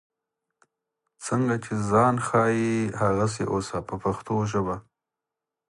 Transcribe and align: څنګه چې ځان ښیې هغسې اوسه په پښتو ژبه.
څنګه 1.25 1.55
چې 1.63 1.73
ځان 1.89 2.15
ښیې 2.27 2.67
هغسې 3.01 3.43
اوسه 3.53 3.77
په 3.87 3.95
پښتو 4.03 4.35
ژبه. 4.51 4.75